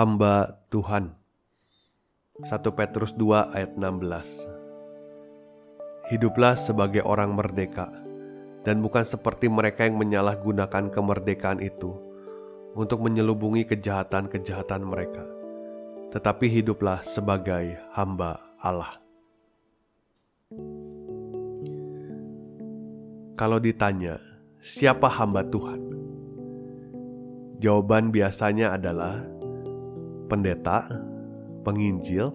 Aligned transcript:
Hamba 0.00 0.56
Tuhan. 0.72 1.12
1 2.40 2.56
Petrus 2.72 3.12
2 3.20 3.52
ayat 3.52 3.76
16 3.76 4.48
Hiduplah 6.08 6.56
sebagai 6.56 7.04
orang 7.04 7.36
merdeka 7.36 7.92
dan 8.64 8.80
bukan 8.80 9.04
seperti 9.04 9.52
mereka 9.52 9.84
yang 9.84 10.00
menyalahgunakan 10.00 10.88
kemerdekaan 10.88 11.60
itu 11.60 12.00
untuk 12.72 13.04
menyelubungi 13.04 13.68
kejahatan-kejahatan 13.68 14.88
mereka. 14.88 15.20
Tetapi 16.16 16.48
hiduplah 16.48 17.04
sebagai 17.04 17.76
hamba 17.92 18.40
Allah. 18.56 18.96
Kalau 23.36 23.60
ditanya, 23.60 24.16
siapa 24.64 25.12
hamba 25.12 25.44
Tuhan? 25.44 25.92
Jawaban 27.60 28.08
biasanya 28.08 28.72
adalah 28.80 29.39
pendeta, 30.30 30.86
penginjil, 31.66 32.30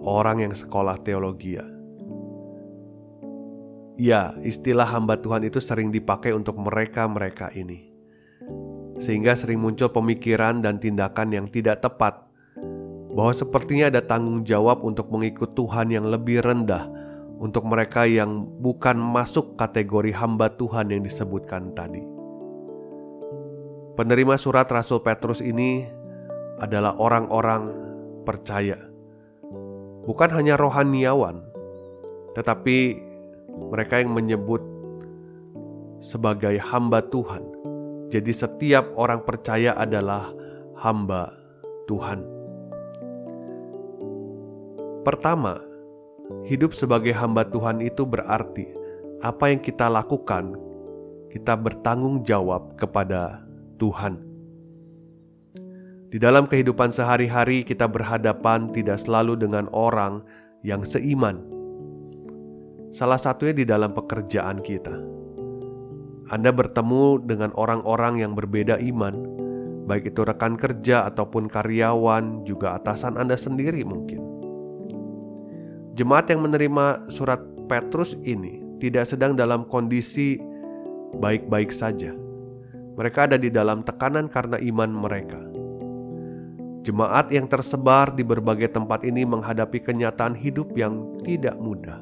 orang 0.00 0.48
yang 0.48 0.54
sekolah 0.56 0.96
teologi. 1.04 1.60
Ya, 4.00 4.32
istilah 4.40 4.88
hamba 4.88 5.20
Tuhan 5.20 5.44
itu 5.44 5.60
sering 5.60 5.92
dipakai 5.92 6.32
untuk 6.32 6.56
mereka-mereka 6.56 7.52
ini. 7.52 7.92
Sehingga 8.96 9.36
sering 9.36 9.60
muncul 9.60 9.92
pemikiran 9.92 10.64
dan 10.64 10.80
tindakan 10.80 11.36
yang 11.36 11.46
tidak 11.52 11.84
tepat 11.84 12.24
bahwa 13.12 13.36
sepertinya 13.36 13.92
ada 13.92 14.00
tanggung 14.00 14.40
jawab 14.48 14.80
untuk 14.80 15.12
mengikut 15.12 15.52
Tuhan 15.52 15.92
yang 15.92 16.08
lebih 16.08 16.40
rendah 16.40 16.88
untuk 17.40 17.68
mereka 17.68 18.04
yang 18.08 18.44
bukan 18.60 18.96
masuk 18.96 19.56
kategori 19.60 20.12
hamba 20.16 20.52
Tuhan 20.56 20.92
yang 20.92 21.04
disebutkan 21.04 21.76
tadi. 21.76 22.04
Penerima 23.96 24.40
surat 24.40 24.64
Rasul 24.72 25.04
Petrus 25.04 25.44
ini 25.44 25.84
adalah 26.60 26.94
orang-orang 27.00 27.72
percaya, 28.28 28.76
bukan 30.04 30.30
hanya 30.36 30.60
rohaniawan, 30.60 31.40
tetapi 32.36 33.00
mereka 33.72 33.98
yang 33.98 34.12
menyebut 34.12 34.62
sebagai 36.00 36.56
hamba 36.60 37.04
Tuhan. 37.08 37.44
Jadi, 38.10 38.32
setiap 38.34 38.90
orang 38.98 39.22
percaya 39.22 39.74
adalah 39.78 40.34
hamba 40.78 41.30
Tuhan. 41.86 42.26
Pertama, 45.06 45.58
hidup 46.46 46.76
sebagai 46.76 47.14
hamba 47.16 47.46
Tuhan 47.48 47.80
itu 47.80 48.04
berarti 48.04 48.66
apa 49.20 49.52
yang 49.52 49.60
kita 49.62 49.86
lakukan, 49.88 50.56
kita 51.30 51.54
bertanggung 51.56 52.24
jawab 52.26 52.74
kepada 52.76 53.44
Tuhan. 53.78 54.29
Di 56.10 56.18
dalam 56.18 56.50
kehidupan 56.50 56.90
sehari-hari, 56.90 57.62
kita 57.62 57.86
berhadapan 57.86 58.74
tidak 58.74 58.98
selalu 58.98 59.38
dengan 59.38 59.70
orang 59.70 60.26
yang 60.66 60.82
seiman. 60.82 61.38
Salah 62.90 63.14
satunya 63.14 63.54
di 63.54 63.62
dalam 63.62 63.94
pekerjaan 63.94 64.58
kita. 64.58 64.90
Anda 66.34 66.50
bertemu 66.50 67.22
dengan 67.30 67.54
orang-orang 67.54 68.26
yang 68.26 68.34
berbeda 68.34 68.82
iman, 68.90 69.14
baik 69.86 70.10
itu 70.10 70.26
rekan 70.26 70.58
kerja 70.58 71.06
ataupun 71.06 71.46
karyawan, 71.46 72.42
juga 72.42 72.74
atasan 72.82 73.14
Anda 73.14 73.38
sendiri 73.38 73.86
mungkin. 73.86 74.18
Jemaat 75.94 76.26
yang 76.34 76.42
menerima 76.42 77.06
surat 77.06 77.38
Petrus 77.70 78.18
ini 78.26 78.82
tidak 78.82 79.06
sedang 79.06 79.38
dalam 79.38 79.62
kondisi 79.70 80.42
baik-baik 81.22 81.70
saja. 81.70 82.10
Mereka 82.98 83.30
ada 83.30 83.38
di 83.38 83.46
dalam 83.46 83.86
tekanan 83.86 84.26
karena 84.26 84.58
iman 84.58 84.90
mereka 84.90 85.49
Jemaat 86.80 87.28
yang 87.28 87.44
tersebar 87.44 88.16
di 88.16 88.24
berbagai 88.24 88.72
tempat 88.72 89.04
ini 89.04 89.28
menghadapi 89.28 89.84
kenyataan 89.84 90.32
hidup 90.32 90.72
yang 90.72 91.12
tidak 91.20 91.52
mudah. 91.60 92.00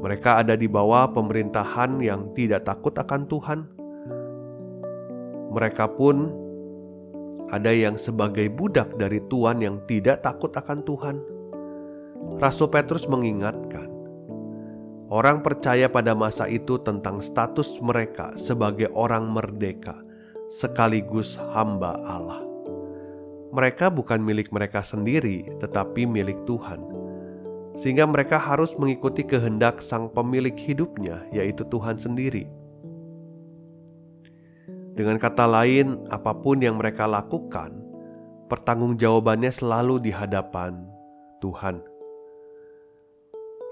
Mereka 0.00 0.40
ada 0.40 0.56
di 0.56 0.64
bawah 0.64 1.12
pemerintahan 1.12 2.00
yang 2.00 2.32
tidak 2.32 2.64
takut 2.64 2.96
akan 2.96 3.28
Tuhan. 3.28 3.60
Mereka 5.52 5.84
pun 6.00 6.32
ada 7.52 7.68
yang 7.68 8.00
sebagai 8.00 8.48
budak 8.48 8.96
dari 8.96 9.20
Tuhan 9.28 9.60
yang 9.60 9.84
tidak 9.84 10.24
takut 10.24 10.48
akan 10.56 10.80
Tuhan. 10.80 11.16
Rasul 12.40 12.72
Petrus 12.72 13.04
mengingatkan, 13.04 13.92
orang 15.12 15.44
percaya 15.44 15.92
pada 15.92 16.16
masa 16.16 16.48
itu 16.48 16.80
tentang 16.80 17.20
status 17.20 17.84
mereka 17.84 18.32
sebagai 18.40 18.88
orang 18.96 19.28
merdeka 19.28 20.00
sekaligus 20.48 21.36
hamba 21.52 22.00
Allah. 22.00 22.49
Mereka 23.50 23.90
bukan 23.90 24.22
milik 24.22 24.54
mereka 24.54 24.86
sendiri, 24.86 25.42
tetapi 25.58 26.06
milik 26.06 26.46
Tuhan, 26.46 26.86
sehingga 27.74 28.06
mereka 28.06 28.38
harus 28.38 28.78
mengikuti 28.78 29.26
kehendak 29.26 29.82
Sang 29.82 30.06
Pemilik 30.06 30.54
hidupnya, 30.54 31.26
yaitu 31.34 31.66
Tuhan 31.66 31.98
sendiri. 31.98 32.46
Dengan 34.94 35.18
kata 35.18 35.50
lain, 35.50 36.06
apa 36.14 36.30
pun 36.30 36.62
yang 36.62 36.78
mereka 36.78 37.10
lakukan, 37.10 37.74
pertanggungjawabannya 38.46 39.50
selalu 39.50 39.98
di 39.98 40.10
hadapan 40.14 40.86
Tuhan. 41.42 41.82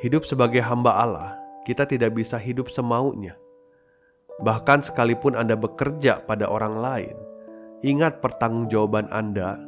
Hidup 0.00 0.24
sebagai 0.24 0.60
hamba 0.64 1.02
Allah, 1.02 1.36
kita 1.64 1.88
tidak 1.88 2.16
bisa 2.16 2.40
hidup 2.40 2.72
semaunya. 2.72 3.36
Bahkan 4.40 4.84
sekalipun 4.86 5.36
Anda 5.36 5.56
bekerja 5.56 6.20
pada 6.24 6.46
orang 6.46 6.78
lain, 6.78 7.16
Ingat 7.84 8.24
pertanggungjawaban 8.24 9.12
Anda 9.12 9.60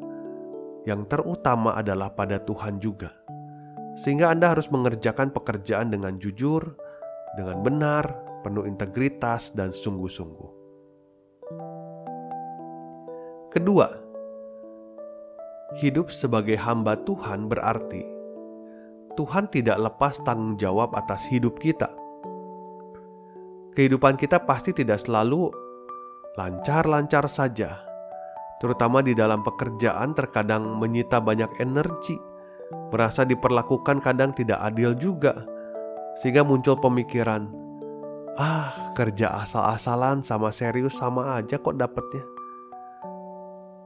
yang 0.89 1.05
terutama 1.05 1.77
adalah 1.77 2.13
pada 2.17 2.41
Tuhan 2.41 2.81
juga. 2.81 3.13
Sehingga 4.01 4.33
Anda 4.33 4.57
harus 4.57 4.71
mengerjakan 4.73 5.35
pekerjaan 5.35 5.93
dengan 5.93 6.17
jujur, 6.17 6.65
dengan 7.37 7.61
benar, 7.61 8.05
penuh 8.41 8.65
integritas 8.65 9.53
dan 9.53 9.75
sungguh-sungguh. 9.75 10.51
Kedua, 13.53 13.89
hidup 15.83 16.09
sebagai 16.09 16.57
hamba 16.57 16.97
Tuhan 17.05 17.51
berarti 17.51 18.19
Tuhan 19.19 19.51
tidak 19.51 19.83
lepas 19.83 20.23
tanggung 20.23 20.55
jawab 20.55 20.95
atas 20.95 21.27
hidup 21.27 21.59
kita. 21.59 21.91
Kehidupan 23.75 24.15
kita 24.15 24.47
pasti 24.47 24.71
tidak 24.71 25.03
selalu 25.03 25.51
lancar-lancar 26.39 27.27
saja, 27.27 27.88
terutama 28.59 29.01
di 29.01 29.15
dalam 29.15 29.47
pekerjaan, 29.47 30.13
terkadang 30.13 30.79
menyita 30.79 31.23
banyak 31.23 31.49
energi, 31.63 32.19
merasa 32.91 33.23
diperlakukan 33.23 34.03
kadang 34.03 34.35
tidak 34.35 34.59
adil 34.61 34.95
juga, 34.99 35.47
sehingga 36.19 36.43
muncul 36.43 36.75
pemikiran, 36.79 37.47
"Ah, 38.35 38.93
kerja 38.99 39.47
asal-asalan 39.47 40.27
sama 40.27 40.51
serius 40.51 40.99
sama 40.99 41.39
aja 41.39 41.57
kok 41.59 41.79
dapetnya." 41.79 42.27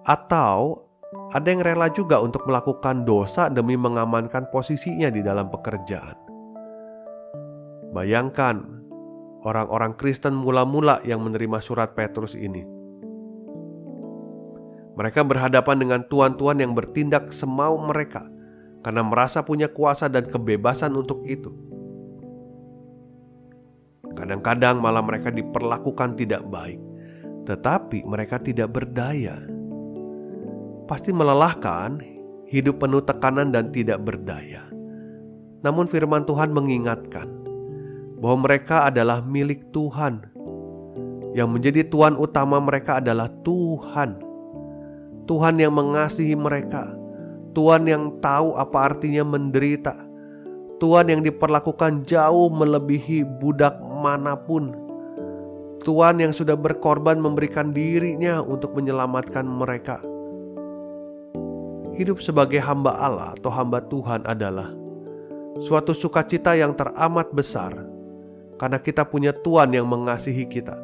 Atau 0.09 0.89
ada 1.37 1.47
yang 1.47 1.61
rela 1.61 1.93
juga 1.93 2.19
untuk 2.25 2.49
melakukan 2.49 3.05
dosa 3.05 3.53
demi 3.53 3.77
mengamankan 3.77 4.49
posisinya 4.49 5.13
di 5.13 5.21
dalam 5.21 5.53
pekerjaan. 5.53 6.17
Bayangkan 7.93 8.57
orang-orang 9.45 9.93
Kristen 10.01 10.33
mula-mula 10.33 11.05
yang 11.05 11.21
menerima 11.21 11.61
surat 11.61 11.93
Petrus 11.93 12.33
ini 12.33 12.81
mereka 14.93 15.25
berhadapan 15.25 15.77
dengan 15.81 16.00
tuan-tuan 16.05 16.61
yang 16.61 16.77
bertindak 16.77 17.33
semau 17.33 17.81
mereka 17.81 18.29
karena 18.83 19.00
merasa 19.00 19.41
punya 19.41 19.71
kuasa 19.71 20.11
dan 20.11 20.29
kebebasan 20.29 20.93
untuk 20.93 21.25
itu. 21.25 21.55
Kadang-kadang 24.12 24.83
malah 24.83 25.00
mereka 25.00 25.33
diperlakukan 25.33 26.21
tidak 26.21 26.44
baik, 26.44 26.79
tetapi 27.49 28.05
mereka 28.05 28.37
tidak 28.37 28.69
berdaya. 28.69 29.41
Pasti 30.85 31.15
melelahkan, 31.15 32.03
hidup 32.53 32.85
penuh 32.85 33.00
tekanan 33.00 33.49
dan 33.49 33.73
tidak 33.73 34.05
berdaya. 34.05 34.69
Namun 35.65 35.89
firman 35.89 36.29
Tuhan 36.29 36.53
mengingatkan 36.53 37.31
bahwa 38.21 38.44
mereka 38.44 38.87
adalah 38.87 39.25
milik 39.25 39.73
Tuhan. 39.73 40.29
Yang 41.33 41.49
menjadi 41.49 41.81
tuan 41.89 42.12
utama 42.21 42.61
mereka 42.61 43.00
adalah 43.00 43.33
Tuhan. 43.41 44.31
Tuhan 45.23 45.63
yang 45.63 45.71
mengasihi 45.71 46.35
mereka, 46.35 46.91
Tuhan 47.55 47.87
yang 47.87 48.19
tahu 48.19 48.59
apa 48.59 48.91
artinya 48.91 49.23
menderita, 49.23 49.95
Tuhan 50.83 51.15
yang 51.15 51.23
diperlakukan 51.23 52.03
jauh 52.11 52.51
melebihi 52.51 53.23
budak 53.39 53.79
mana 53.79 54.35
pun. 54.35 54.75
Tuhan 55.83 56.23
yang 56.23 56.35
sudah 56.35 56.55
berkorban 56.59 57.19
memberikan 57.19 57.71
dirinya 57.75 58.43
untuk 58.43 58.75
menyelamatkan 58.75 59.47
mereka. 59.47 60.03
Hidup 61.95 62.19
sebagai 62.23 62.59
hamba 62.63 62.99
Allah 62.99 63.35
atau 63.39 63.51
hamba 63.51 63.83
Tuhan 63.83 64.27
adalah 64.27 64.71
suatu 65.63 65.95
sukacita 65.95 66.55
yang 66.59 66.75
teramat 66.75 67.31
besar 67.35 67.77
karena 68.57 68.79
kita 68.79 69.07
punya 69.07 69.35
Tuhan 69.35 69.75
yang 69.75 69.87
mengasihi 69.87 70.47
kita 70.47 70.79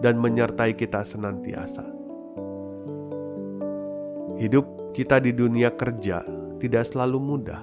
dan 0.00 0.20
menyertai 0.20 0.76
kita 0.76 1.04
senantiasa. 1.04 2.05
Hidup 4.36 4.92
kita 4.92 5.16
di 5.16 5.32
dunia 5.32 5.72
kerja 5.72 6.20
tidak 6.60 6.84
selalu 6.88 7.18
mudah. 7.20 7.62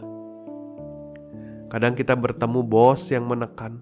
Kadang 1.69 1.93
kita 1.93 2.17
bertemu 2.17 2.65
bos 2.65 3.13
yang 3.13 3.29
menekan, 3.29 3.81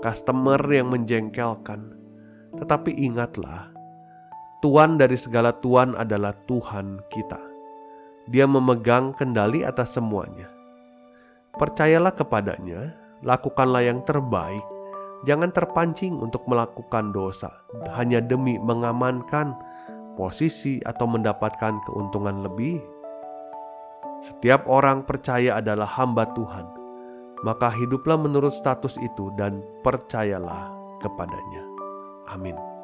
customer 0.00 0.60
yang 0.72 0.88
menjengkelkan, 0.88 1.96
tetapi 2.56 2.96
ingatlah, 2.96 3.72
Tuhan 4.64 4.96
dari 4.96 5.20
segala 5.20 5.52
Tuhan 5.60 5.96
adalah 5.96 6.32
Tuhan 6.48 7.00
kita. 7.12 7.40
Dia 8.28 8.44
memegang 8.48 9.16
kendali 9.16 9.64
atas 9.64 9.96
semuanya. 9.96 10.48
Percayalah 11.56 12.12
kepadanya, 12.12 12.92
lakukanlah 13.24 13.84
yang 13.84 14.00
terbaik 14.04 14.64
Jangan 15.26 15.50
terpancing 15.50 16.14
untuk 16.14 16.46
melakukan 16.46 17.10
dosa 17.10 17.50
hanya 17.98 18.22
demi 18.22 18.54
mengamankan 18.54 19.58
posisi 20.18 20.82
atau 20.82 21.06
mendapatkan 21.06 21.78
keuntungan 21.86 22.42
lebih. 22.42 22.82
Setiap 24.26 24.66
orang 24.66 25.06
percaya 25.06 25.62
adalah 25.62 25.86
hamba 25.86 26.26
Tuhan, 26.34 26.66
maka 27.46 27.70
hiduplah 27.70 28.18
menurut 28.18 28.50
status 28.50 28.98
itu 28.98 29.30
dan 29.38 29.62
percayalah 29.86 30.74
kepadanya. 30.98 31.62
Amin. 32.34 32.77